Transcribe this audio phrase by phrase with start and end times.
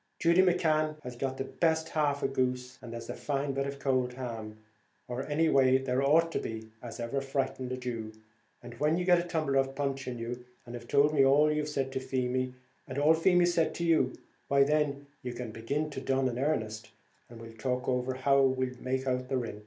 [0.17, 3.53] Judy McCan has got the best half of a goose, and there's as fine a
[3.53, 4.57] bit of cold ham
[5.07, 8.11] or any way there ought to be as ever frightened a Jew;
[8.63, 11.51] and when you get a tumbler of punch in you, and have told me all
[11.51, 12.51] you've said to Feemy,
[12.87, 14.13] and all Feemy's said to you,
[14.47, 16.89] why, then you can begin to dun in earnest,
[17.29, 19.59] and we'll talk over how we'll make out the rint."